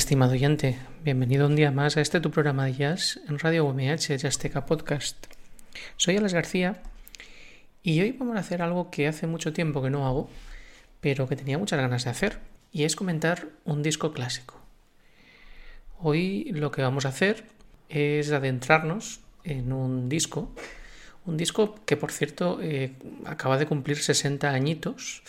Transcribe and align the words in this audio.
Estimado 0.00 0.32
oyente, 0.32 0.78
bienvenido 1.04 1.46
un 1.46 1.56
día 1.56 1.70
más 1.70 1.98
a 1.98 2.00
este 2.00 2.20
tu 2.20 2.30
programa 2.30 2.64
de 2.64 2.72
jazz 2.72 3.20
en 3.28 3.38
Radio 3.38 3.66
UMH 3.66 4.16
Jazzteca 4.16 4.64
Podcast. 4.64 5.26
Soy 5.98 6.16
Alex 6.16 6.32
García 6.32 6.82
y 7.82 8.00
hoy 8.00 8.12
vamos 8.12 8.38
a 8.38 8.40
hacer 8.40 8.62
algo 8.62 8.90
que 8.90 9.06
hace 9.06 9.26
mucho 9.26 9.52
tiempo 9.52 9.82
que 9.82 9.90
no 9.90 10.06
hago, 10.06 10.30
pero 11.02 11.28
que 11.28 11.36
tenía 11.36 11.58
muchas 11.58 11.78
ganas 11.78 12.04
de 12.04 12.10
hacer, 12.10 12.38
y 12.72 12.84
es 12.84 12.96
comentar 12.96 13.48
un 13.66 13.82
disco 13.82 14.14
clásico. 14.14 14.58
Hoy 15.98 16.50
lo 16.50 16.70
que 16.70 16.80
vamos 16.80 17.04
a 17.04 17.10
hacer 17.10 17.44
es 17.90 18.32
adentrarnos 18.32 19.20
en 19.44 19.70
un 19.70 20.08
disco, 20.08 20.50
un 21.26 21.36
disco 21.36 21.74
que 21.84 21.98
por 21.98 22.10
cierto 22.10 22.58
eh, 22.62 22.94
acaba 23.26 23.58
de 23.58 23.66
cumplir 23.66 23.98
60 23.98 24.48
añitos, 24.48 25.22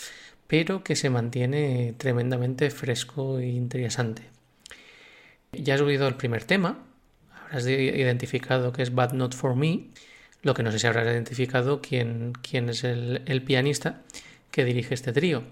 pero 0.47 0.81
que 0.81 0.95
se 0.95 1.09
mantiene 1.09 1.93
tremendamente 1.97 2.69
fresco 2.69 3.37
e 3.37 3.47
interesante. 3.47 4.30
Ya 5.53 5.75
has 5.75 5.81
oído 5.81 6.07
el 6.07 6.15
primer 6.15 6.45
tema, 6.45 6.79
habrás 7.45 7.67
identificado 7.67 8.71
que 8.71 8.83
es 8.83 8.95
Bad 8.95 9.11
Not 9.11 9.35
For 9.35 9.55
Me, 9.55 9.89
lo 10.43 10.53
que 10.53 10.63
no 10.63 10.71
sé 10.71 10.79
si 10.79 10.87
habrás 10.87 11.05
identificado 11.07 11.81
quién, 11.81 12.33
es 12.69 12.83
el, 12.85 13.21
el 13.25 13.43
pianista 13.43 14.01
que 14.49 14.63
dirige 14.63 14.93
este 14.93 15.11
trío. 15.11 15.43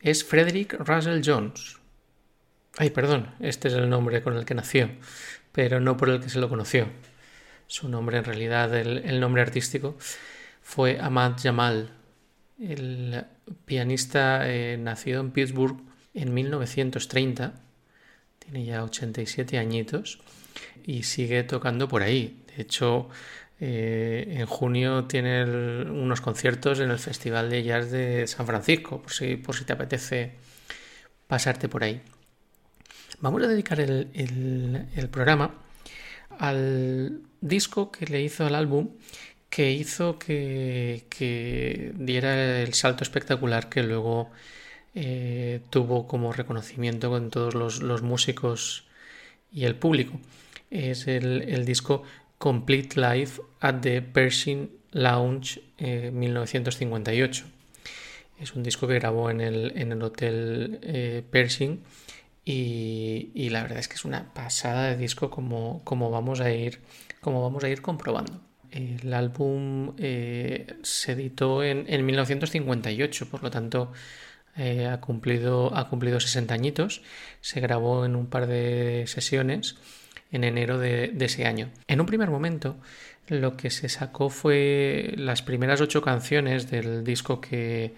Es 0.00 0.24
Frederick 0.24 0.74
Russell 0.78 1.20
Jones. 1.22 1.76
Ay, 2.78 2.90
perdón, 2.90 3.34
este 3.40 3.68
es 3.68 3.74
el 3.74 3.90
nombre 3.90 4.22
con 4.22 4.36
el 4.36 4.46
que 4.46 4.54
nació, 4.54 4.88
pero 5.52 5.80
no 5.80 5.98
por 5.98 6.08
el 6.08 6.20
que 6.20 6.30
se 6.30 6.38
lo 6.38 6.48
conoció. 6.48 6.88
Su 7.66 7.90
nombre, 7.90 8.16
en 8.16 8.24
realidad, 8.24 8.74
el, 8.74 9.20
nombre 9.20 9.42
artístico 9.42 9.96
fue 10.62 10.98
Ahmad 10.98 11.34
Jamal, 11.42 11.90
el 12.58 13.24
pianista 13.66 14.48
eh, 14.48 14.78
nacido 14.78 15.20
en 15.20 15.30
Pittsburgh 15.30 15.76
en 16.14 16.32
1930 16.32 17.65
tiene 18.46 18.64
ya 18.64 18.82
87 18.84 19.58
añitos 19.58 20.20
y 20.84 21.02
sigue 21.02 21.42
tocando 21.42 21.88
por 21.88 22.02
ahí. 22.02 22.42
De 22.56 22.62
hecho, 22.62 23.08
eh, 23.60 24.36
en 24.38 24.46
junio 24.46 25.04
tiene 25.04 25.44
unos 25.44 26.20
conciertos 26.20 26.80
en 26.80 26.90
el 26.90 26.98
Festival 26.98 27.50
de 27.50 27.62
Jazz 27.62 27.90
de 27.90 28.26
San 28.26 28.46
Francisco, 28.46 29.02
por 29.02 29.12
si, 29.12 29.36
por 29.36 29.54
si 29.54 29.64
te 29.64 29.72
apetece 29.72 30.32
pasarte 31.26 31.68
por 31.68 31.84
ahí. 31.84 32.00
Vamos 33.20 33.42
a 33.42 33.48
dedicar 33.48 33.80
el, 33.80 34.08
el 34.14 35.08
programa 35.08 35.54
al 36.38 37.22
disco 37.40 37.90
que 37.90 38.06
le 38.06 38.22
hizo 38.22 38.46
al 38.46 38.54
álbum 38.54 38.90
que 39.48 39.72
hizo 39.72 40.18
que, 40.18 41.92
diera 41.96 42.60
el 42.62 42.74
salto 42.74 43.04
espectacular 43.04 43.68
que 43.68 43.82
luego 43.82 44.30
eh, 44.98 45.60
tuvo 45.68 46.06
como 46.06 46.32
reconocimiento 46.32 47.10
con 47.10 47.28
todos 47.28 47.54
los, 47.54 48.02
músicos 48.02 48.86
y 49.52 49.64
el 49.64 49.74
público. 49.74 50.18
Es 50.70 51.06
el, 51.06 51.66
disco 51.66 52.02
Complete 52.38 52.98
Life 52.98 53.42
at 53.60 53.82
the 53.82 54.00
Pershing 54.00 54.70
Lounge 54.92 55.60
1958. 55.78 57.44
Eh, 57.44 57.48
es 58.40 58.54
un 58.54 58.62
disco 58.62 58.88
que 58.88 58.94
grabó 58.94 59.28
en 59.28 59.42
el, 59.42 59.74
en 59.76 59.92
el 59.92 60.02
Hotel 60.02 60.78
eh, 60.82 61.22
Pershing 61.30 61.82
y, 62.46 63.50
la 63.50 63.60
verdad 63.64 63.80
es 63.80 63.88
que 63.88 63.96
es 63.96 64.06
una 64.06 64.32
pasada 64.32 64.88
de 64.88 64.96
disco 64.96 65.28
como, 65.28 65.82
como, 65.84 66.10
vamos, 66.10 66.40
a 66.40 66.50
ir, 66.50 66.80
como 67.20 67.42
vamos 67.42 67.62
a 67.64 67.68
ir 67.68 67.82
comprobando. 67.82 68.40
El 68.70 69.12
álbum 69.12 69.94
se 69.96 71.12
editó 71.12 71.62
en, 71.62 72.06
1958, 72.06 73.28
por 73.28 73.42
lo 73.42 73.50
tanto 73.50 73.92
eh, 74.56 74.86
ha, 74.86 75.00
cumplido, 75.00 75.76
ha 75.76 75.88
cumplido 75.88 76.20
60 76.20 76.54
añitos. 76.54 77.02
Se 77.40 77.60
grabó 77.60 78.04
en 78.04 78.16
un 78.16 78.26
par 78.26 78.46
de 78.46 79.04
sesiones 79.06 79.76
en 80.32 80.44
enero 80.44 80.78
de, 80.78 81.14
ese 81.20 81.46
año. 81.46 81.70
En 81.88 82.00
un 82.00 82.06
primer 82.06 82.30
momento, 82.30 82.76
lo 83.28 83.56
que 83.56 83.70
se 83.70 83.88
sacó 83.88 84.28
fue 84.30 85.14
las 85.16 85.42
primeras 85.42 85.80
ocho 85.80 86.02
canciones 86.02 86.70
del 86.70 87.04
disco 87.04 87.40
que, 87.40 87.94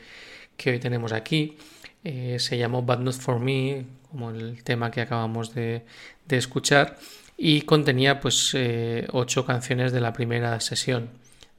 hoy 0.67 0.79
tenemos 0.79 1.13
aquí. 1.13 1.57
Eh, 2.05 2.37
se 2.39 2.59
llamó 2.59 2.83
Bad 2.83 3.01
Not 3.01 3.15
For 3.15 3.41
Me, 3.41 3.85
como 4.11 4.31
el 4.31 4.63
tema 4.63 4.91
que 4.91 5.01
acabamos 5.01 5.55
de, 5.55 5.85
de 6.27 6.37
escuchar 6.37 6.97
y 7.41 7.63
contenía 7.63 8.21
pues 8.21 8.53
eh, 8.55 9.07
ocho 9.13 9.47
canciones 9.47 9.93
de 9.93 10.01
la 10.01 10.13
primera 10.13 10.59
sesión 10.61 11.09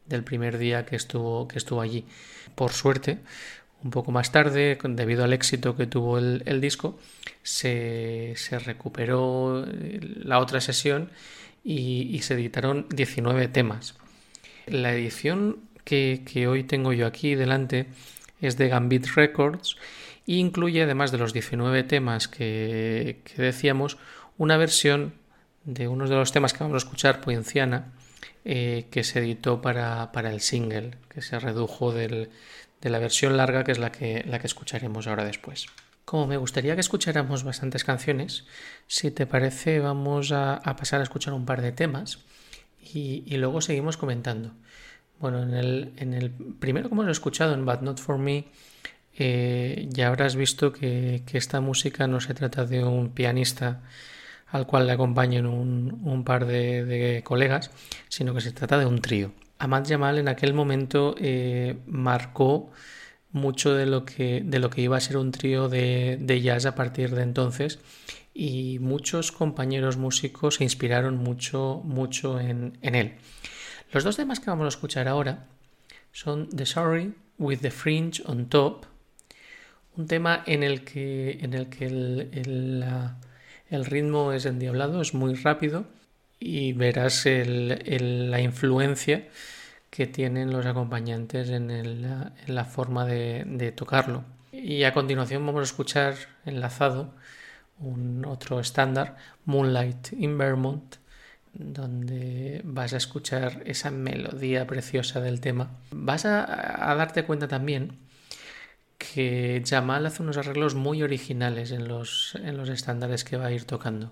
del 0.05 0.23
primer 0.23 0.57
día 0.57 0.85
que 0.85 0.97
estuvo, 0.97 1.47
que 1.47 1.57
estuvo 1.57 1.81
allí. 1.81 2.05
Por 2.55 2.73
suerte, 2.73 3.19
un 3.83 3.91
poco 3.91 4.11
más 4.11 4.31
tarde, 4.31 4.77
debido 4.83 5.23
al 5.23 5.33
éxito 5.33 5.75
que 5.75 5.87
tuvo 5.87 6.17
el, 6.17 6.61
disco, 6.61 6.99
se, 7.43 8.35
recuperó 8.65 9.65
eh, 9.65 9.99
la 10.01 10.39
otra 10.39 10.61
sesión 10.61 11.09
y, 11.63 12.19
se 12.21 12.33
editaron 12.33 12.87
19 12.89 13.47
temas. 13.47 13.95
La 14.67 14.93
edición 14.93 15.59
que, 15.83 16.47
hoy 16.47 16.63
tengo 16.63 16.93
yo 16.93 17.07
aquí 17.07 17.35
delante 17.35 17.87
es 18.41 18.57
de 18.57 18.67
Gambit 18.69 19.07
Records 19.15 19.77
e 20.27 20.33
incluye, 20.33 20.83
además 20.83 21.11
de 21.11 21.17
los 21.17 21.33
19 21.33 21.83
temas 21.83 22.27
que, 22.27 23.21
que 23.23 23.41
decíamos, 23.41 23.97
una 24.37 24.57
versión 24.57 25.13
de 25.63 25.87
uno 25.87 26.07
de 26.07 26.15
los 26.15 26.31
temas 26.31 26.53
que 26.53 26.63
vamos 26.63 26.75
a 26.75 26.85
escuchar, 26.85 27.21
Poinciana, 27.21 27.93
eh, 28.45 28.87
que 28.89 29.03
se 29.03 29.19
editó 29.19 29.61
para, 29.61 30.09
el 30.15 30.39
single, 30.39 30.91
que 31.09 31.21
se 31.21 31.37
redujo 31.39 31.91
de 32.81 32.89
la 32.89 32.99
versión 32.99 33.37
larga, 33.37 33.63
que 33.63 33.71
es 33.71 33.79
la 33.79 33.91
que, 33.91 34.23
la 34.27 34.39
que 34.39 34.47
escucharemos 34.47 35.07
ahora 35.07 35.25
después. 35.25 35.67
Como 36.05 36.27
me 36.27 36.37
gustaría 36.37 36.75
que 36.75 36.81
escucháramos 36.81 37.43
bastantes 37.43 37.83
canciones, 37.83 38.45
si 38.87 39.11
te 39.11 39.27
parece 39.27 39.79
vamos 39.79 40.31
a, 40.31 40.61
pasar 40.77 41.01
a 41.01 41.03
escuchar 41.03 41.33
un 41.33 41.45
par 41.45 41.61
de 41.61 41.71
temas 41.71 42.19
y, 42.81 43.35
luego 43.37 43.61
seguimos 43.61 43.97
comentando. 43.97 44.53
Bueno, 45.19 45.43
en 45.43 45.53
el, 45.53 45.93
en 45.97 46.13
el 46.13 46.31
primero 46.31 46.89
que 46.89 46.95
hemos 46.95 47.07
escuchado, 47.09 47.53
en 47.53 47.65
But 47.65 47.81
Not 47.81 47.99
For 47.99 48.17
Me, 48.17 48.47
eh, 49.17 49.87
ya 49.89 50.07
habrás 50.07 50.35
visto 50.35 50.71
que, 50.71 51.23
que, 51.25 51.37
esta 51.37 51.59
música 51.61 52.07
no 52.07 52.21
se 52.21 52.33
trata 52.33 52.65
de 52.65 52.83
un 52.83 53.09
pianista 53.09 53.81
al 54.51 54.65
cual 54.65 54.87
le 54.87 54.93
acompañan 54.93 55.45
un, 55.45 56.23
par 56.23 56.45
de, 56.45 57.21
colegas, 57.23 57.71
sino 58.07 58.33
que 58.33 58.41
se 58.41 58.51
trata 58.51 58.77
de 58.77 58.85
un 58.85 59.01
trío. 59.01 59.31
Ahmad 59.59 59.85
Jamal 59.85 60.17
en 60.17 60.29
aquel 60.29 60.53
momento 60.53 61.15
eh, 61.19 61.77
marcó 61.85 62.71
mucho 63.31 63.73
de 63.73 63.85
lo, 63.85 64.05
que, 64.05 64.41
de 64.43 64.57
lo 64.57 64.69
que 64.69 64.81
iba 64.81 64.97
a 64.97 65.01
ser 65.01 65.17
un 65.17 65.31
trío 65.31 65.67
de, 65.67 66.39
jazz 66.41 66.65
a 66.65 66.75
partir 66.75 67.13
de 67.13 67.23
entonces 67.23 67.79
y 68.33 68.79
muchos 68.79 69.33
compañeros 69.33 69.97
músicos 69.97 70.55
se 70.55 70.63
inspiraron 70.63 71.17
mucho, 71.17 71.81
mucho 71.83 72.39
en, 72.39 72.79
él. 72.81 73.15
Los 73.91 74.05
dos 74.05 74.15
temas 74.15 74.39
que 74.39 74.49
vamos 74.49 74.65
a 74.65 74.69
escuchar 74.69 75.09
ahora 75.09 75.45
son 76.13 76.49
The 76.49 76.65
Sorry 76.65 77.13
with 77.37 77.59
the 77.59 77.69
Fringe 77.69 78.23
on 78.25 78.47
Top, 78.47 78.85
un 79.97 80.07
tema 80.07 80.41
en 80.45 80.63
el 80.63 80.85
que, 80.85 81.39
en 81.41 81.53
el, 81.53 81.67
que 81.67 81.85
el, 81.85 82.85
el 83.69 83.85
ritmo 83.85 84.31
es 84.31 84.45
endiablado, 84.45 85.01
es 85.01 85.13
muy 85.13 85.33
rápido 85.35 85.85
y 86.39 86.73
verás 86.73 87.25
la 87.25 88.41
influencia 88.41 89.27
que 89.89 90.07
tienen 90.07 90.51
los 90.51 90.65
acompañantes 90.65 91.49
en, 91.49 92.01
la 92.47 92.65
forma 92.65 93.05
de, 93.05 93.73
tocarlo. 93.75 94.23
Y 94.51 94.83
a 94.83 94.93
continuación 94.93 95.45
vamos 95.45 95.61
a 95.61 95.63
escuchar 95.63 96.15
enlazado 96.45 97.13
un 97.79 98.25
otro 98.25 98.59
estándar, 98.59 99.15
Moonlight 99.45 100.13
in 100.13 100.37
Vermont, 100.37 100.95
donde 101.53 102.61
vas 102.63 102.93
a 102.93 102.97
escuchar 102.97 103.63
esa 103.65 103.89
melodía 103.89 104.67
preciosa 104.67 105.21
del 105.21 105.39
tema. 105.39 105.71
Vas 105.91 106.25
a 106.25 106.93
darte 106.95 107.23
cuenta 107.23 107.47
también 107.47 107.97
que 108.99 109.63
Jamal 109.65 110.05
hace 110.05 110.21
unos 110.21 110.37
arreglos 110.37 110.75
muy 110.75 111.01
originales 111.01 111.71
en 111.71 111.87
los, 111.87 112.35
en 112.35 112.57
los 112.57 112.69
estándares 112.69 113.23
que 113.23 113.37
va 113.37 113.47
a 113.47 113.51
ir 113.51 113.63
tocando. 113.63 114.11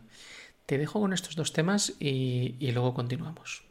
Te 0.68 0.78
dejo 0.78 1.00
con 1.00 1.14
estos 1.14 1.38
dos 1.38 1.54
temas 1.54 1.94
y, 1.98 2.72
luego 2.74 2.94
continuamos. 2.94 3.64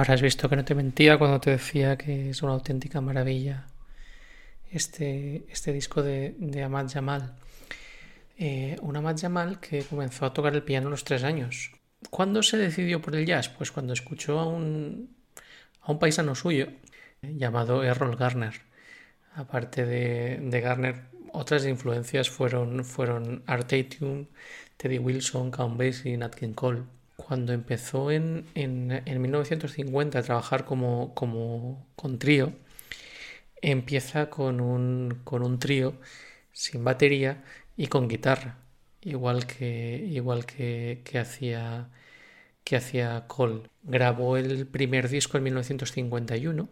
Habrás 0.00 0.22
visto 0.22 0.48
que 0.48 0.56
no 0.56 0.64
te 0.64 0.74
mentía 0.74 1.18
cuando 1.18 1.40
te 1.40 1.50
decía 1.50 1.98
que 1.98 2.30
es 2.30 2.42
una 2.42 2.54
auténtica 2.54 3.02
maravilla 3.02 3.66
este, 4.70 5.44
este 5.50 5.74
disco 5.74 6.02
de, 6.02 6.34
de 6.38 6.62
Ahmad 6.62 6.88
Jamal. 6.90 7.34
Eh, 8.38 8.78
un 8.80 8.96
Ahmad 8.96 9.18
Jamal 9.20 9.60
que 9.60 9.82
comenzó 9.82 10.24
a 10.24 10.32
tocar 10.32 10.54
el 10.54 10.62
piano 10.62 10.86
a 10.86 10.90
los 10.90 11.04
tres 11.04 11.22
años. 11.22 11.72
¿Cuándo 12.08 12.42
se 12.42 12.56
decidió 12.56 13.02
por 13.02 13.14
el 13.14 13.26
jazz? 13.26 13.50
Pues 13.50 13.70
cuando 13.70 13.92
escuchó 13.92 14.40
a 14.40 14.46
un, 14.46 15.14
a 15.82 15.92
un 15.92 15.98
paisano 15.98 16.34
suyo 16.34 16.68
llamado 17.20 17.84
Errol 17.84 18.16
Garner. 18.16 18.54
Aparte 19.34 19.84
de, 19.84 20.38
de 20.40 20.60
Garner, 20.62 21.10
otras 21.34 21.66
influencias 21.66 22.30
fueron, 22.30 22.86
fueron 22.86 23.42
Art 23.46 23.68
Tatum, 23.68 24.28
Teddy 24.78 24.96
Wilson, 24.96 25.50
Count 25.50 25.76
Basie 25.76 26.16
Nat 26.16 26.34
King 26.34 26.54
Cole 26.54 26.84
cuando 27.26 27.52
empezó 27.52 28.10
en, 28.10 28.46
en, 28.54 29.02
en 29.04 29.22
1950 29.22 30.18
a 30.18 30.22
trabajar 30.22 30.64
como, 30.64 31.14
como 31.14 31.86
con 31.96 32.18
trío, 32.18 32.52
empieza 33.62 34.30
con 34.30 34.60
un, 34.60 35.20
con 35.24 35.42
un 35.42 35.58
trío 35.58 35.94
sin 36.52 36.84
batería 36.84 37.44
y 37.76 37.86
con 37.88 38.08
guitarra, 38.08 38.58
igual 39.02 39.46
que, 39.46 39.96
igual 40.10 40.46
que, 40.46 41.02
que 41.04 41.18
hacía 41.18 41.90
que 42.64 42.76
hacía 42.76 43.26
Cole. 43.26 43.62
Grabó 43.82 44.36
el 44.36 44.66
primer 44.66 45.08
disco 45.08 45.36
en 45.38 45.44
1951 45.44 46.68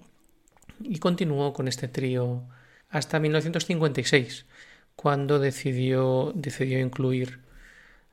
y 0.82 0.98
continuó 0.98 1.52
con 1.52 1.68
este 1.68 1.88
trío 1.88 2.44
hasta 2.88 3.18
1956, 3.20 4.46
cuando 4.96 5.38
decidió, 5.38 6.32
decidió 6.34 6.80
incluir 6.80 7.40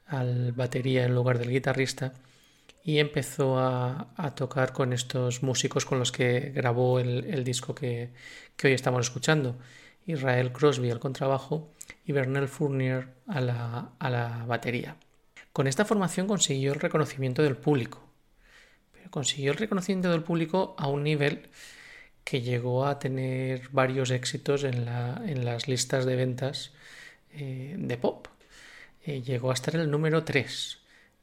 al 0.07 0.51
batería 0.51 1.05
en 1.05 1.15
lugar 1.15 1.39
del 1.39 1.49
guitarrista 1.49 2.13
y 2.83 2.99
empezó 2.99 3.57
a, 3.57 4.33
tocar 4.35 4.71
con 4.71 4.93
estos 4.93 5.41
músicos 5.41 5.85
con 5.85 5.97
los 5.97 6.11
que 6.11 6.51
grabó 6.51 6.99
el, 6.99 7.43
disco 7.43 7.73
que, 7.73 8.11
hoy 8.63 8.73
estamos 8.73 9.07
escuchando. 9.07 9.57
Israel 10.05 10.51
Crosby 10.51 10.91
al 10.91 10.99
contrabajo 10.99 11.73
y 12.05 12.11
Bernal 12.11 12.47
Fournier 12.47 13.07
a 13.27 13.41
la, 13.41 13.89
a 13.97 14.09
la 14.11 14.45
batería. 14.45 14.97
Con 15.51 15.65
esta 15.65 15.83
formación 15.83 16.27
consiguió 16.27 16.73
el 16.73 16.79
reconocimiento 16.79 17.41
del 17.41 17.57
público, 17.57 18.07
pero 18.91 19.09
consiguió 19.09 19.51
el 19.51 19.57
reconocimiento 19.57 20.11
del 20.11 20.21
público 20.21 20.75
a 20.77 20.87
un 20.87 21.03
nivel 21.03 21.49
que 22.23 22.41
llegó 22.41 22.85
a 22.85 22.99
tener 22.99 23.69
varios 23.71 24.11
éxitos 24.11 24.63
en, 24.63 24.85
la, 24.85 25.23
en 25.25 25.43
las 25.43 25.67
listas 25.67 26.05
de 26.05 26.15
ventas 26.15 26.71
eh, 27.31 27.75
de 27.79 27.97
pop. 27.97 28.27
Eh, 29.05 29.21
llegó 29.21 29.51
a 29.51 29.53
estar 29.53 29.75
el 29.75 29.91
número 29.91 30.23
3 30.23 30.79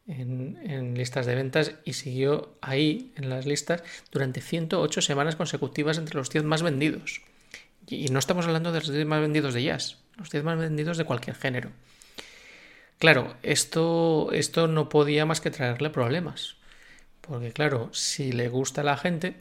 en, 0.06 0.94
listas 0.96 1.26
de 1.26 1.34
ventas 1.34 1.74
y 1.84 1.94
siguió 1.94 2.56
ahí 2.60 3.12
en 3.16 3.28
las 3.28 3.46
listas 3.46 3.82
durante 4.10 4.40
108 4.40 5.00
semanas 5.02 5.36
consecutivas 5.36 5.98
entre 5.98 6.16
los 6.16 6.30
10 6.30 6.44
más 6.44 6.62
vendidos. 6.62 7.22
Y, 7.88 8.08
no 8.08 8.20
estamos 8.20 8.46
hablando 8.46 8.72
de 8.72 8.78
los 8.78 8.92
10 8.92 9.06
más 9.06 9.20
vendidos 9.20 9.54
de 9.54 9.64
jazz, 9.64 9.98
los 10.16 10.30
10 10.30 10.44
más 10.44 10.58
vendidos 10.58 10.96
de 10.96 11.04
cualquier 11.04 11.36
género. 11.36 11.70
Claro, 12.98 13.34
esto, 13.42 14.30
esto 14.32 14.68
no 14.68 14.88
podía 14.88 15.26
más 15.26 15.40
que 15.40 15.50
traerle 15.50 15.90
problemas. 15.90 16.56
Porque 17.20 17.52
claro, 17.52 17.90
si 17.92 18.30
le 18.32 18.48
gusta 18.48 18.82
a 18.82 18.84
la 18.84 18.96
gente, 18.96 19.34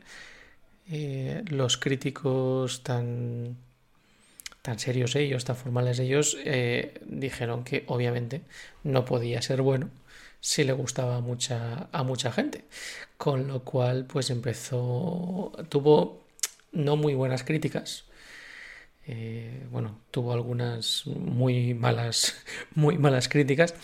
eh, 0.90 1.44
los 1.48 1.78
críticos 1.78 2.82
tan, 2.82 3.58
tan 4.62 4.80
serios 4.80 5.16
ellos, 5.16 5.46
tan 5.46 5.56
formales 5.56 6.00
ellos, 6.00 6.38
eh, 6.46 7.00
dijeron 7.06 7.64
que 7.64 7.84
obviamente 7.88 8.42
no 8.84 9.06
podía 9.06 9.42
ser 9.42 9.62
bueno 9.62 9.90
si 10.40 10.64
le 10.64 10.74
gustaba 10.74 11.18
a 11.18 11.22
mucha, 11.22 11.88
a 11.92 12.04
mucha 12.04 12.32
gente. 12.32 12.66
Con 13.18 13.48
lo 13.48 13.64
cual, 13.64 14.06
pues 14.06 14.30
empezó, 14.30 15.52
tuvo 15.70 16.26
no 16.72 16.96
muy 16.96 17.14
buenas 17.14 17.44
críticas. 17.44 18.06
Eh, 19.08 19.66
bueno, 19.72 20.00
tuvo 20.12 20.34
algunas 20.34 21.06
muy 21.08 21.74
malas, 21.74 22.44
muy 22.76 22.98
malas 22.98 23.30
críticas, 23.30 23.76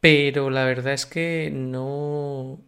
pero 0.00 0.50
la 0.50 0.64
verdad 0.64 0.94
es 0.94 1.06
que 1.06 1.50
no, 1.52 2.60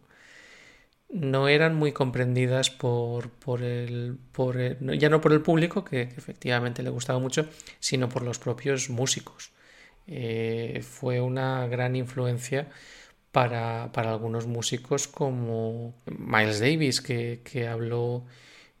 no 1.09 1.47
eran 1.47 1.75
muy 1.75 1.91
comprendidas 1.91 2.69
por, 2.69 3.29
por, 3.29 3.61
el, 3.63 4.17
por 4.31 4.57
ya 4.97 5.09
no 5.09 5.21
por 5.21 5.33
el 5.33 5.41
público, 5.41 5.83
que, 5.85 6.01
efectivamente 6.01 6.83
le 6.83 6.89
gustaba 6.89 7.19
mucho, 7.19 7.47
sino 7.79 8.09
por 8.09 8.23
los 8.23 8.39
propios 8.39 8.89
músicos. 8.89 9.51
Eh, 10.07 10.81
fue 10.83 11.21
una 11.21 11.67
gran 11.67 11.95
influencia 11.95 12.69
para, 13.31 13.85
algunos 13.85 14.47
músicos 14.47 15.07
como 15.07 15.95
Miles 16.05 16.59
Davis, 16.59 17.01
que, 17.01 17.67
habló 17.69 18.25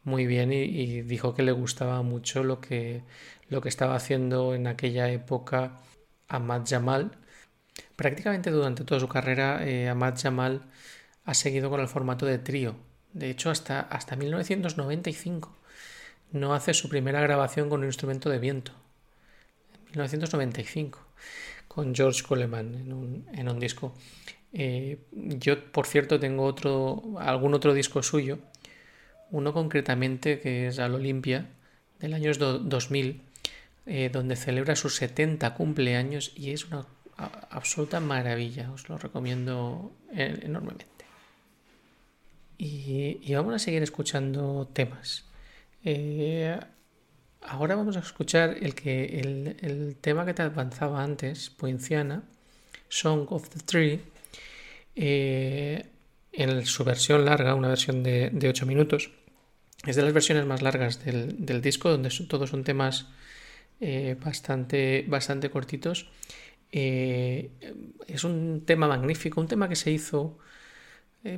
muy 0.03 0.25
bien 0.27 0.53
y, 0.53 1.01
dijo 1.01 1.33
que 1.35 1.43
le 1.43 1.51
gustaba 1.51 2.01
mucho 2.03 2.43
lo 2.43 2.61
que, 2.61 3.03
lo 3.49 3.61
que 3.61 3.69
estaba 3.69 3.95
haciendo 3.95 4.55
en 4.55 4.67
aquella 4.67 5.09
época 5.09 5.79
Ahmad 6.27 6.63
Jamal. 6.67 7.11
Prácticamente 7.95 8.51
durante 8.51 8.83
toda 8.85 8.99
su 8.99 9.07
carrera, 9.09 9.67
eh, 9.67 9.89
Ahmad 9.89 10.15
Jamal 10.21 10.61
ha 11.25 11.33
seguido 11.33 11.69
con 11.69 11.79
el 11.79 11.87
formato 11.87 12.25
de 12.25 12.37
trío. 12.37 12.75
De 13.13 13.29
hecho, 13.29 13.49
hasta, 13.49 13.81
hasta 13.81 14.15
1995 14.15 15.55
no 16.31 16.53
hace 16.53 16.73
su 16.73 16.89
primera 16.89 17.21
grabación 17.21 17.69
con 17.69 17.81
un 17.81 17.87
instrumento 17.87 18.29
de 18.29 18.39
viento. 18.39 18.71
1995, 19.87 20.99
con 21.67 21.95
George 21.95 22.23
Coleman 22.23 22.75
en 22.75 22.93
un, 22.93 23.25
en 23.33 23.49
un 23.49 23.59
disco. 23.59 23.93
Eh, 24.53 24.99
yo, 25.11 25.71
por 25.71 25.87
cierto, 25.87 26.19
tengo 26.19 26.43
otro, 26.43 27.15
algún 27.19 27.53
otro 27.53 27.73
disco 27.73 28.03
suyo, 28.03 28.39
uno 29.31 29.53
concretamente 29.53 30.39
que 30.39 30.67
es 30.67 30.79
Al 30.79 30.95
Olimpia, 30.95 31.49
del 31.99 32.13
año 32.13 32.31
2000, 32.33 33.21
eh, 33.85 34.09
donde 34.11 34.35
celebra 34.35 34.75
sus 34.75 34.95
70 34.95 35.53
cumpleaños 35.53 36.33
y 36.35 36.51
es 36.51 36.65
una 36.65 36.85
absoluta 37.17 38.01
maravilla, 38.01 38.71
os 38.71 38.89
lo 38.89 38.97
recomiendo 38.97 39.93
enormemente. 40.11 40.85
Y, 42.57 43.33
vamos 43.33 43.53
a 43.55 43.59
seguir 43.59 43.83
escuchando 43.83 44.69
temas. 44.71 45.25
Eh, 45.83 46.57
ahora 47.41 47.75
vamos 47.75 47.97
a 47.97 47.99
escuchar 47.99 48.57
el, 48.61 48.73
que, 48.75 49.19
el, 49.61 49.97
tema 49.99 50.25
que 50.25 50.33
te 50.33 50.41
avanzaba 50.41 51.03
antes, 51.03 51.49
Poinciana, 51.49 52.23
Song 52.87 53.27
of 53.29 53.49
the 53.49 53.59
Tree, 53.59 54.01
eh, 54.95 55.85
en 56.31 56.65
su 56.65 56.83
versión 56.83 57.25
larga, 57.25 57.55
una 57.55 57.69
versión 57.69 58.03
de, 58.03 58.29
de 58.31 58.49
8 58.49 58.65
minutos. 58.65 59.11
Es 59.85 59.95
de 59.97 60.03
las 60.03 60.13
versiones 60.13 60.45
más 60.45 60.61
largas 60.61 61.03
del, 61.03 61.61
disco, 61.61 61.89
donde 61.89 62.09
todos 62.27 62.49
son 62.49 62.63
temas 62.63 63.07
eh, 63.81 64.15
bastante, 64.23 65.05
bastante 65.07 65.49
cortitos. 65.49 66.09
Es 66.71 68.23
un 68.23 68.63
tema 68.65 68.87
magnífico, 68.87 69.39
un 69.39 69.47
tema 69.47 69.69
que 69.69 69.75
se 69.75 69.91
hizo 69.91 70.39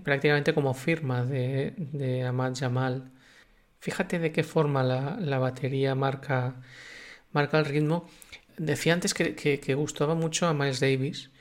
prácticamente 0.03 0.53
como 0.53 0.73
firma 0.73 1.23
de, 1.25 1.73
de 1.77 2.23
Ahmad 2.23 2.53
Jamal. 2.55 3.11
Fíjate 3.79 4.19
de 4.19 4.31
qué 4.31 4.43
forma 4.43 4.83
la, 4.83 5.39
batería 5.39 5.95
marca, 5.95 6.55
marca 7.31 7.59
el 7.59 7.65
ritmo. 7.65 8.07
Decía 8.57 8.93
antes 8.93 9.13
que, 9.13 9.35
que 9.35 9.75
gustaba 9.75 10.15
mucho 10.15 10.47
a 10.47 10.53
Miles 10.53 10.79
Davis 10.79 11.31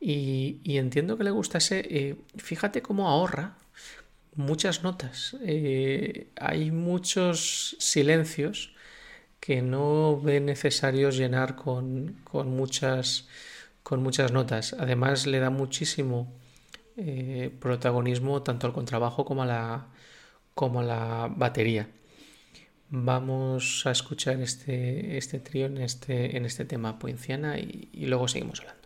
y, 0.00 0.60
entiendo 0.78 1.18
que 1.18 1.24
le 1.24 1.30
gustase. 1.30 1.82
Eh, 1.88 2.16
fíjate 2.36 2.82
cómo 2.82 3.08
ahorra 3.08 3.56
muchas 4.34 4.82
notas. 4.82 5.36
Eh, 5.42 6.30
hay 6.40 6.70
muchos 6.70 7.76
silencios 7.78 8.74
que 9.40 9.62
no 9.62 10.20
ve 10.20 10.40
necesarios 10.40 11.16
llenar 11.16 11.56
con, 11.56 12.16
muchas, 12.32 13.28
con 13.82 14.02
muchas 14.02 14.32
notas. 14.32 14.74
Además, 14.78 15.26
le 15.26 15.40
da 15.40 15.50
muchísimo 15.50 16.32
eh, 17.00 17.50
protagonismo 17.60 18.42
tanto 18.42 18.66
al 18.66 18.72
contrabajo 18.72 19.24
como 19.24 19.42
a 19.42 19.46
la, 19.46 19.86
como 20.54 20.80
a 20.80 20.84
la 20.84 21.32
batería. 21.34 21.88
Vamos 22.90 23.86
a 23.86 23.92
escuchar 23.92 24.40
este, 24.40 25.16
este 25.16 25.38
trío 25.38 25.66
en 25.66 25.78
este, 25.78 26.36
en 26.36 26.44
este 26.44 26.64
tema 26.64 26.98
poinciana 26.98 27.58
y 27.58 28.06
luego 28.06 28.28
seguimos 28.28 28.60
hablando. 28.60 28.79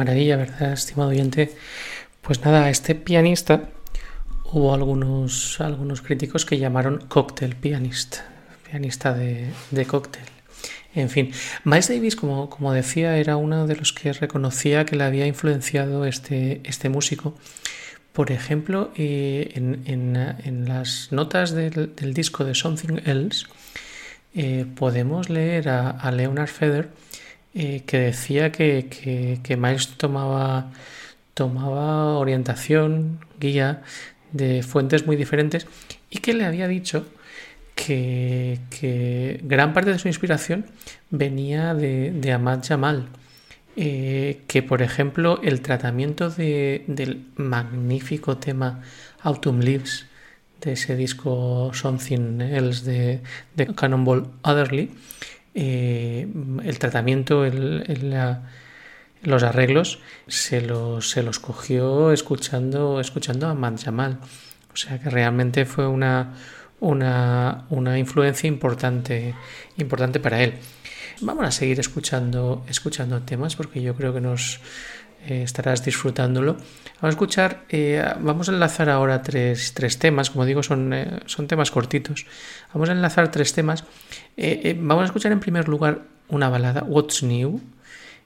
Maravilla, 0.00 0.36
¿verdad, 0.36 0.72
estimado 0.72 1.10
oyente? 1.10 1.52
Pues 2.22 2.42
nada, 2.42 2.70
este 2.70 2.94
pianista 2.94 3.68
hubo 4.50 4.72
algunos, 4.72 5.60
algunos 5.60 6.00
críticos 6.00 6.46
que 6.46 6.58
llamaron 6.58 7.04
cocktail 7.06 7.54
pianist, 7.54 8.16
pianista 8.70 9.12
de, 9.12 9.50
de 9.70 9.84
cóctel. 9.84 10.24
En 10.94 11.10
fin, 11.10 11.32
Miles 11.64 11.88
Davis, 11.88 12.16
como, 12.16 12.48
como, 12.48 12.72
decía, 12.72 13.18
era 13.18 13.36
uno 13.36 13.66
de 13.66 13.76
los 13.76 13.92
que 13.92 14.10
reconocía 14.14 14.86
que 14.86 14.96
le 14.96 15.04
había 15.04 15.26
influenciado 15.26 16.06
este, 16.06 16.62
este 16.64 16.88
músico. 16.88 17.34
Por 18.14 18.32
ejemplo, 18.32 18.92
eh, 18.96 19.52
en, 19.54 19.82
en, 19.84 20.16
en, 20.16 20.64
las 20.66 21.08
notas 21.12 21.52
del, 21.52 21.94
del, 21.94 22.14
disco 22.14 22.44
de 22.44 22.54
Something 22.54 23.02
Else, 23.04 23.46
eh, 24.34 24.64
podemos 24.74 25.28
leer 25.28 25.68
a, 25.68 25.90
a 25.90 26.10
Leonard 26.10 26.48
Feather 26.48 26.88
que 27.52 27.98
decía 27.98 28.52
que, 28.52 28.86
que, 28.88 29.40
que 29.42 29.56
Miles 29.56 29.88
tomaba, 29.96 30.72
tomaba 31.34 32.18
orientación, 32.18 33.18
guía 33.38 33.82
de 34.32 34.62
fuentes 34.62 35.06
muy 35.06 35.16
diferentes 35.16 35.66
y 36.10 36.18
que 36.18 36.34
le 36.34 36.44
había 36.44 36.68
dicho 36.68 37.06
que, 37.74 38.58
que 38.70 39.40
gran 39.42 39.72
parte 39.72 39.90
de 39.90 39.98
su 39.98 40.08
inspiración 40.08 40.66
venía 41.10 41.74
de, 41.74 42.12
de 42.12 42.32
Ahmad 42.32 42.60
Jamal. 42.66 43.08
Eh, 43.76 44.42
que 44.48 44.64
por 44.64 44.82
ejemplo 44.82 45.40
el 45.44 45.60
tratamiento 45.60 46.28
de, 46.28 46.82
del 46.88 47.24
magnífico 47.36 48.36
tema 48.36 48.82
Autumn 49.22 49.60
Leaves 49.60 50.06
de 50.60 50.72
ese 50.72 50.96
disco 50.96 51.70
Something 51.72 52.40
Else 52.40 52.84
de, 52.84 53.20
de 53.54 53.72
Cannonball 53.74 54.26
Otherly 54.42 54.90
eh, 55.54 56.28
el 56.62 56.78
tratamiento 56.78 57.44
los 59.22 59.42
arreglos 59.42 60.00
se 60.26 60.60
los, 60.62 61.38
cogió 61.40 62.12
escuchando, 62.12 63.00
escuchando 63.00 63.46
a 63.46 63.50
Ahmad 63.50 63.74
Jamal 63.82 64.18
o 64.72 64.76
sea 64.76 64.98
que 64.98 65.10
realmente 65.10 65.64
fue 65.64 65.86
una, 65.86 66.34
una, 66.80 67.66
una 67.70 67.98
influencia 67.98 68.48
importante, 68.48 69.34
importante 69.76 70.20
para 70.20 70.42
él. 70.42 70.54
Vamos 71.22 71.44
a 71.44 71.50
seguir 71.50 71.80
escuchando, 71.80 72.64
escuchando 72.68 73.20
temas 73.22 73.56
porque 73.56 73.82
yo 73.82 73.94
creo 73.94 74.14
que 74.14 74.20
nos 74.20 74.60
eh, 75.26 75.42
estarás 75.42 75.84
disfrutándolo. 75.84 76.54
Vamos 76.54 77.02
a 77.02 77.08
escuchar, 77.08 77.64
eh, 77.68 78.02
vamos 78.20 78.48
a 78.48 78.52
enlazar 78.52 78.88
ahora 78.88 79.22
tres, 79.22 79.74
tres 79.74 79.98
temas, 79.98 80.30
como 80.30 80.46
digo, 80.46 80.62
son, 80.62 80.92
eh, 80.94 81.20
son, 81.26 81.46
temas 81.46 81.70
cortitos. 81.70 82.26
Vamos 82.72 82.88
a 82.88 82.92
enlazar 82.92 83.30
tres 83.30 83.52
temas. 83.52 83.84
Vamos 84.76 85.02
a 85.02 85.06
escuchar 85.06 85.32
en 85.32 85.40
primer 85.40 85.68
lugar 85.68 86.02
una 86.28 86.48
balada, 86.48 86.84
What's 86.84 87.22
New, 87.22 87.60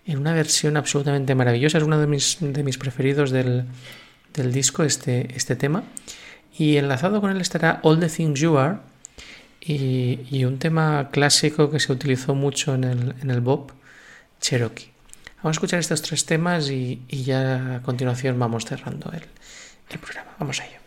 en 0.06 0.18
una 0.18 0.34
versión 0.34 0.76
absolutamente 0.76 1.34
maravillosa. 1.34 1.78
Es 1.78 1.84
uno 1.84 1.98
de 1.98 2.06
mis, 2.06 2.38
de 2.40 2.62
mis 2.62 2.78
preferidos 2.78 3.30
del, 3.30 3.64
del 4.32 4.52
disco, 4.52 4.84
este, 4.84 5.34
este 5.34 5.56
tema. 5.56 5.82
Y 6.56 6.76
enlazado 6.76 7.20
con 7.20 7.30
él 7.30 7.40
estará 7.40 7.80
All 7.82 7.98
the 7.98 8.08
Things 8.08 8.38
You 8.38 8.56
Are 8.56 8.78
y, 9.60 10.20
y 10.30 10.44
un 10.44 10.58
tema 10.58 11.08
clásico 11.10 11.70
que 11.70 11.80
se 11.80 11.92
utilizó 11.92 12.34
mucho 12.34 12.74
en 12.74 12.84
el, 12.84 13.14
en 13.20 13.30
el 13.30 13.40
Bob, 13.40 13.72
Cherokee. 14.40 14.93
Vamos 15.44 15.56
a 15.56 15.58
escuchar 15.58 15.78
estos 15.78 16.00
tres 16.00 16.24
temas 16.24 16.70
y, 16.70 17.02
ya 17.10 17.76
a 17.76 17.82
continuación 17.82 18.38
vamos 18.38 18.64
cerrando 18.64 19.12
el, 19.12 19.24
el 19.90 19.98
programa. 19.98 20.30
Vamos 20.38 20.58
a 20.58 20.64
ello. 20.64 20.78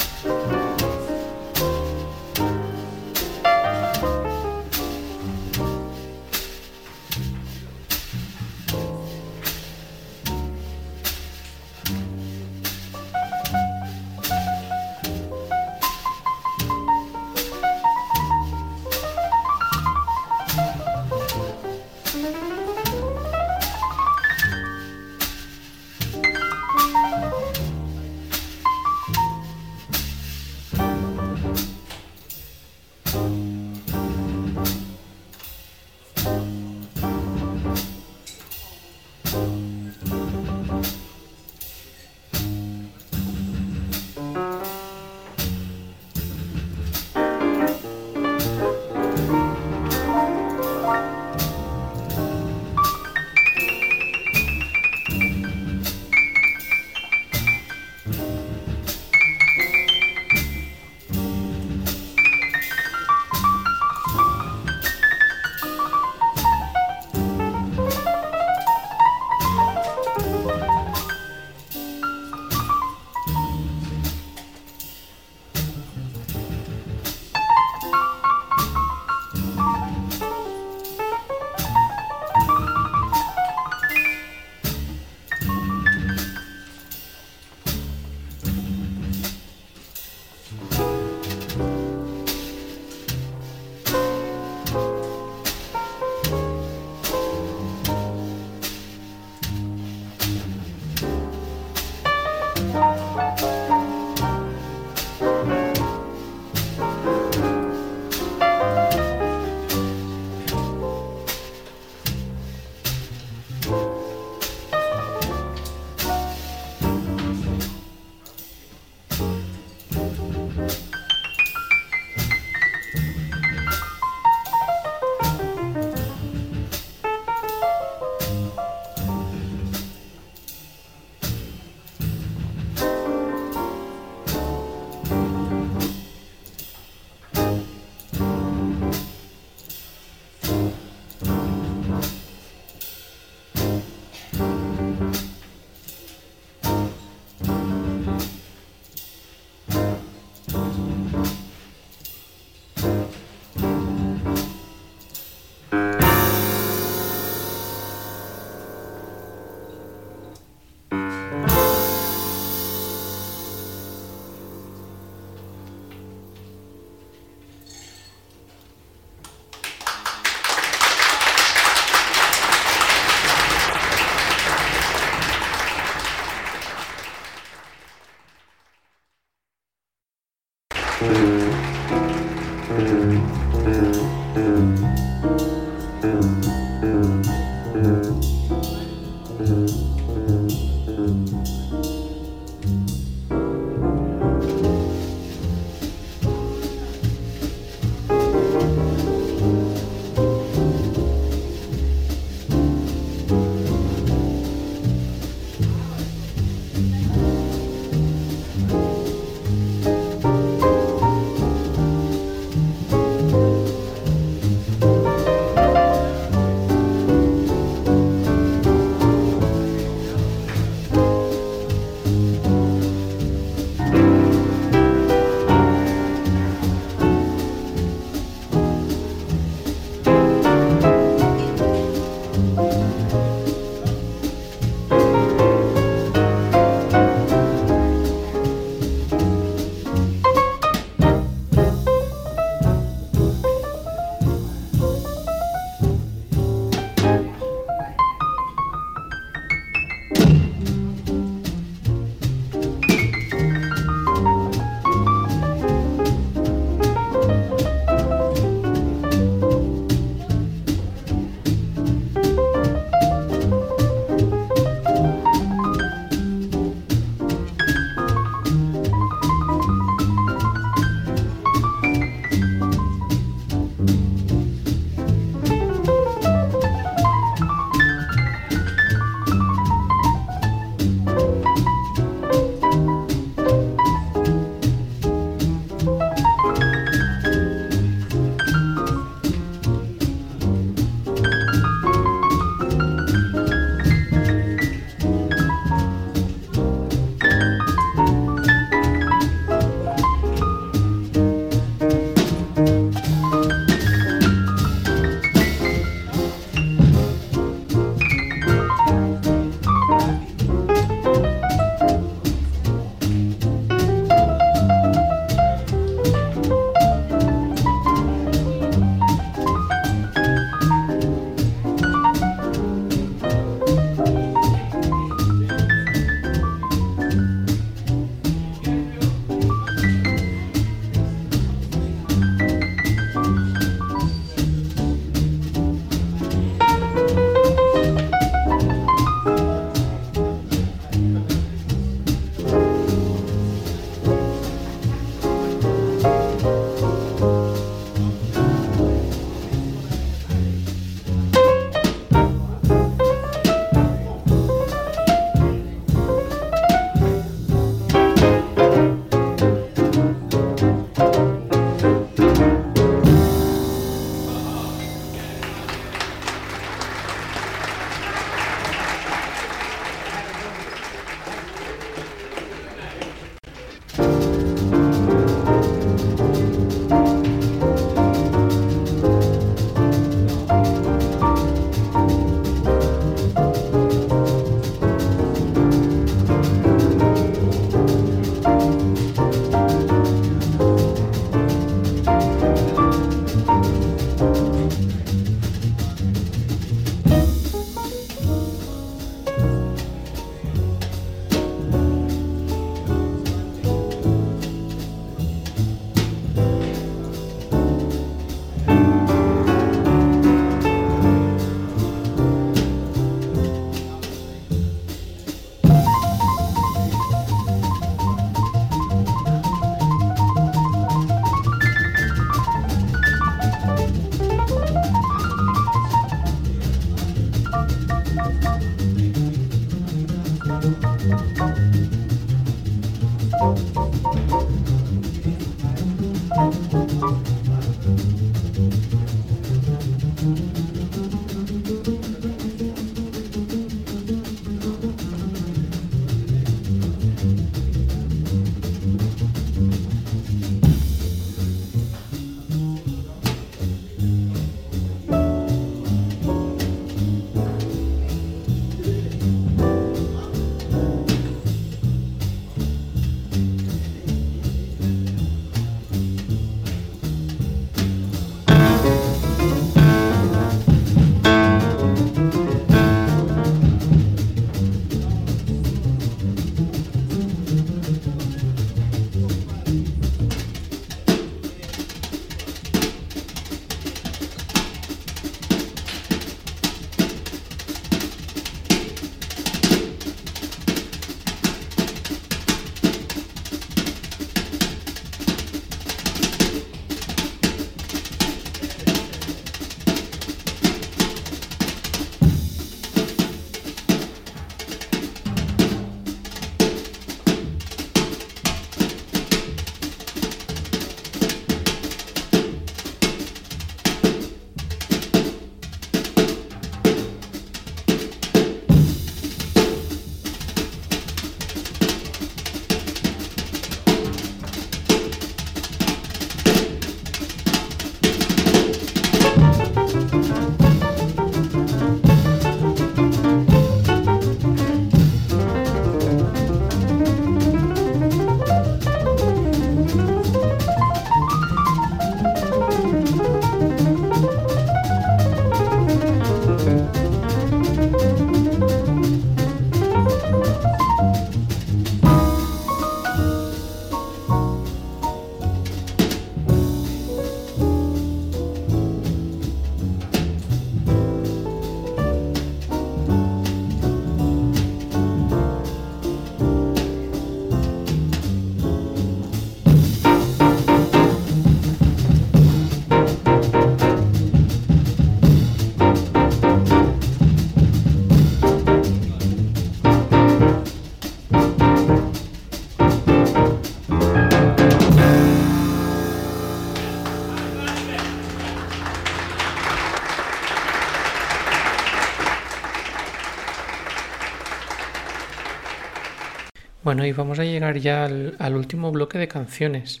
Bueno, 596.84 597.04
y 597.04 597.12
vamos 597.12 597.40
a 597.40 597.44
llegar 597.44 597.78
ya 597.78 598.04
al, 598.04 598.54
último 598.54 598.92
bloque 598.92 599.18
de 599.18 599.26
canciones. 599.26 600.00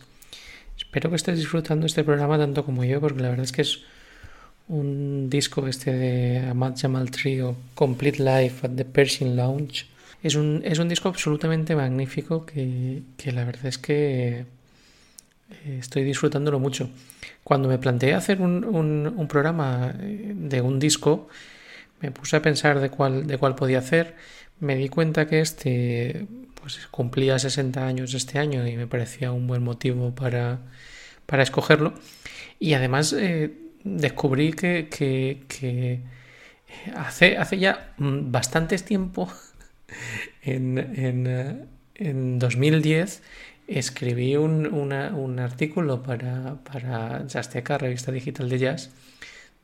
Espero 0.76 1.10
que 1.10 1.16
estés 1.16 1.36
disfrutando 1.36 1.86
este 1.86 2.04
programa 2.04 2.38
tanto 2.38 2.64
como 2.64 2.84
yo, 2.84 3.00
porque 3.00 3.20
la 3.20 3.30
verdad 3.30 3.44
es 3.44 3.52
que 3.52 3.62
es 3.62 3.82
un 4.68 5.28
disco 5.28 5.66
este 5.66 5.92
de 5.92 6.38
Ahmad 6.38 6.76
Jamal 6.76 7.10
Trio, 7.10 7.56
Complete 7.74 8.22
Life 8.22 8.64
at 8.64 8.70
the 8.76 8.84
Persian 8.84 9.34
Lounge. 9.34 9.86
Es 10.22 10.36
un, 10.36 10.62
es 10.64 10.78
un 10.78 10.88
disco 10.88 11.08
absolutamente 11.08 11.74
magnífico 11.74 12.46
que, 12.46 13.02
la 13.24 13.44
verdad 13.44 13.66
es 13.66 13.78
que 13.78 14.44
eh, 15.50 15.78
estoy 15.80 16.04
disfrutándolo 16.04 16.60
mucho. 16.60 16.90
Cuando 17.42 17.68
me 17.68 17.78
planteé 17.78 18.14
hacer 18.14 18.40
un, 18.40 18.64
un, 18.64 19.26
programa 19.26 19.94
eh, 20.00 20.32
de 20.32 20.60
un 20.60 20.78
disco, 20.78 21.28
me 22.00 22.12
puse 22.12 22.36
a 22.36 22.42
pensar 22.42 22.78
de 22.78 22.90
cuál, 22.90 23.26
de 23.26 23.36
cuál 23.36 23.56
podía 23.56 23.80
hacer. 23.80 24.14
Me 24.60 24.76
di 24.76 24.88
cuenta 24.88 25.26
que 25.26 25.40
este 25.40 26.26
pues 26.60 26.86
cumplía 26.90 27.38
60 27.38 27.86
años 27.86 28.14
este 28.14 28.38
año 28.38 28.66
y 28.66 28.76
me 28.76 28.86
parecía 28.86 29.32
un 29.32 29.46
buen 29.46 29.62
motivo 29.62 30.14
para, 30.14 30.60
para 31.26 31.42
escogerlo. 31.42 31.94
Y 32.58 32.74
además 32.74 33.12
eh, 33.12 33.54
descubrí 33.84 34.52
que, 34.52 34.88
que, 34.90 36.00
hace, 36.94 37.36
hace 37.36 37.58
ya 37.58 37.94
mm, 37.98 38.30
bastantes 38.30 38.84
tiempo, 38.84 39.32
en, 40.42 40.78
en, 40.78 41.68
en 41.94 42.38
2010, 42.38 43.22
escribí 43.66 44.36
un, 44.36 44.66
un 44.66 45.38
artículo 45.38 46.02
para, 46.02 46.56
para 46.64 47.26
Jazzteca, 47.26 47.78
revista 47.78 48.10
digital 48.10 48.48
de 48.48 48.58
jazz, 48.58 48.90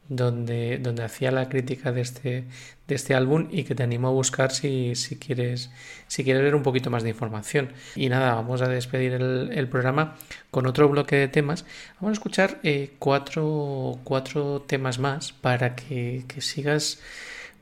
donde, 0.08 0.78
donde 0.78 1.02
hacía 1.02 1.30
la 1.30 1.48
crítica 1.48 1.92
de 1.92 2.02
este, 2.02 2.44
de 2.86 2.94
este 2.94 3.14
álbum 3.14 3.48
y 3.50 3.64
que 3.64 3.74
te 3.74 3.82
animo 3.82 4.08
a 4.08 4.10
buscar 4.10 4.52
si, 4.52 4.94
si, 4.94 5.16
quieres, 5.16 5.70
si 6.08 6.24
quieres 6.24 6.42
ver 6.42 6.54
un 6.54 6.62
poquito 6.62 6.90
más 6.90 7.02
de 7.02 7.10
información. 7.10 7.72
Y 7.96 8.08
nada, 8.08 8.34
vamos 8.34 8.60
a 8.62 8.68
despedir 8.68 9.12
el, 9.12 9.68
programa 9.68 10.16
con 10.50 10.66
otro 10.66 10.88
bloque 10.88 11.16
de 11.16 11.28
temas. 11.28 11.64
Vamos 12.00 12.10
a 12.10 12.12
escuchar 12.12 12.60
eh, 12.62 12.92
cuatro, 12.98 13.98
cuatro, 14.04 14.62
temas 14.62 14.98
más 14.98 15.32
para 15.32 15.74
que, 15.74 16.24
que 16.28 16.40
sigas 16.40 17.00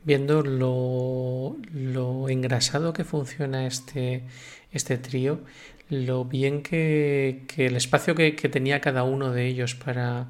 viendo 0.04 0.42
lo, 0.42 1.56
lo, 1.72 2.28
engrasado 2.28 2.92
que 2.92 3.04
funciona 3.04 3.66
este, 3.66 4.24
este 4.72 4.98
trío, 4.98 5.40
lo 5.88 6.24
bien 6.24 6.62
que, 6.62 7.44
que 7.46 7.66
el 7.66 7.76
espacio 7.76 8.16
que, 8.16 8.34
que 8.34 8.48
tenía 8.48 8.80
cada 8.80 9.04
uno 9.04 9.30
de 9.30 9.46
ellos 9.46 9.76
para 9.76 10.28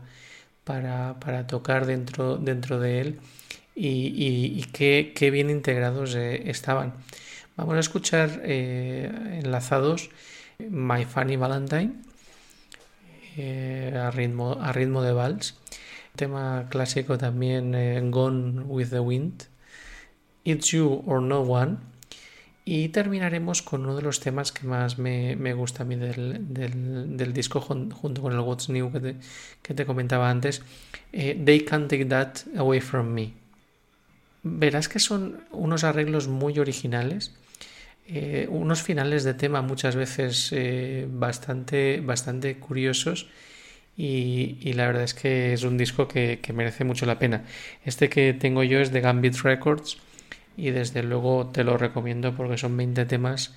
para, 0.65 1.19
para 1.21 1.47
tocar 1.47 1.87
dentro, 1.87 2.37
dentro 2.37 2.79
de 2.79 3.01
él 3.01 3.21
y, 3.75 4.59
y, 4.59 4.65
qué, 4.73 5.13
qué, 5.15 5.31
bien 5.31 5.51
integrados 5.51 6.15
eh, 6.15 6.51
estaban. 6.51 6.95
Vamos 7.57 7.75
a 7.77 7.81
escuchar 7.81 8.41
eh, 8.45 9.11
enlazados 9.43 10.11
My 10.59 11.05
Funny 11.05 11.37
Valentine 11.37 11.95
eh, 13.37 13.99
a, 13.99 14.11
ritmo, 14.11 14.59
a 14.61 14.73
ritmo 14.73 15.03
de 15.03 15.13
vals. 15.13 15.59
Tema 16.17 16.67
clásico 16.69 17.17
también 17.17 17.73
Gone 18.11 18.65
with 18.65 18.91
the 18.91 19.01
Wind. 19.01 19.45
It's 20.45 20.73
You 20.73 21.03
or 21.07 21.23
No 21.23 21.41
One 21.41 21.92
y 22.65 22.89
terminaremos 22.91 23.63
con 23.63 23.83
uno 23.83 23.97
de 23.97 24.03
los 24.03 24.21
temas 24.21 24.53
que 24.53 24.67
más 24.67 24.99
me, 24.99 25.55
gusta 25.55 25.83
a 25.83 25.87
mí 25.87 25.97
del, 25.97 27.33
disco 27.33 27.61
junto 27.61 28.23
con 28.23 28.33
el 28.33 28.39
What's 28.39 28.69
New 28.69 28.93
que 29.63 29.75
te, 29.75 29.85
comentaba 29.85 30.31
antes. 30.31 30.63
Eh, 31.13 31.41
They 31.45 31.65
Can't 31.65 31.91
Take 31.91 32.05
That 32.05 32.35
Away 32.57 32.81
From 32.81 33.09
Me. 33.09 33.33
Verás 34.45 34.89
que 34.89 35.01
son 35.01 35.45
unos 35.51 35.83
arreglos 35.83 36.29
muy 36.29 36.59
originales. 36.59 37.35
Eh, 38.07 38.47
unos 38.49 38.83
finales 38.83 39.25
de 39.25 39.35
tema 39.35 39.63
muchas 39.63 39.97
veces 39.97 40.51
eh, 40.53 41.07
bastante, 41.09 42.01
bastante 42.01 42.59
curiosos 42.59 43.29
y, 43.97 44.73
la 44.73 44.87
verdad 44.87 45.05
es 45.05 45.15
que 45.15 45.53
es 45.53 45.63
un 45.63 45.79
disco 45.79 46.09
que, 46.09 46.41
que 46.41 46.53
merece 46.53 46.85
mucho 46.85 47.07
la 47.07 47.19
pena. 47.19 47.45
Este 47.85 48.09
que 48.09 48.33
tengo 48.35 48.63
yo 48.63 48.81
es 48.81 48.93
de 48.93 49.01
Gambit 49.01 49.37
Records 49.43 49.99
y 50.57 50.71
desde 50.71 51.03
luego 51.03 51.47
te 51.53 51.65
lo 51.65 51.77
recomiendo 51.77 52.35
porque 52.35 52.59
son 52.59 52.77
20 52.77 53.05
temas 53.07 53.55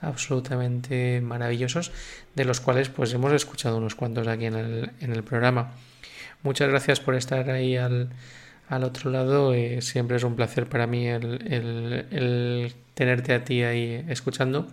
absolutamente 0.00 1.20
maravillosos 1.20 1.92
de 2.34 2.44
los 2.44 2.60
cuales 2.60 2.88
pues 2.88 3.12
hemos 3.14 3.32
escuchado 3.32 3.78
unos 3.78 3.94
cuantos 3.94 4.26
aquí 4.26 4.46
en 4.46 4.54
el, 4.54 4.90
en 5.00 5.12
el 5.12 5.22
programa. 5.22 5.72
Muchas 6.42 6.68
gracias 6.68 7.00
por 7.00 7.14
estar 7.14 7.48
ahí 7.50 7.76
al, 7.76 8.10
al 8.68 8.84
otro 8.84 9.10
lado. 9.10 9.54
Eh, 9.54 9.80
siempre 9.80 10.16
es 10.16 10.24
un 10.24 10.34
placer 10.34 10.66
para 10.66 10.86
mí 10.86 11.06
el, 11.06 11.46
el, 12.10 12.74
tenerte 12.94 13.34
a 13.34 13.44
ti 13.44 13.62
ahí 13.62 14.04
escuchando. 14.08 14.66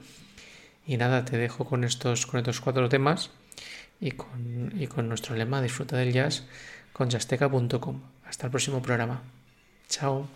Y 0.87 0.97
nada, 0.97 1.23
te 1.25 1.37
dejo 1.37 1.65
con 1.65 1.83
estos, 1.83 2.25
con 2.25 2.39
estos 2.39 2.59
cuatro 2.59 2.89
temas 2.89 3.29
y 4.01 4.11
con, 4.11 4.73
y 4.79 4.87
con 4.87 5.07
nuestro 5.07 5.35
lema 5.35 5.61
Disfruta 5.61 5.97
del 5.97 6.11
jazz 6.11 6.45
con 6.91 7.09
jazzteca.com. 7.09 8.01
Hasta 8.25 8.47
el 8.47 8.51
próximo 8.51 8.81
programa. 8.81 9.21
Chao. 9.87 10.27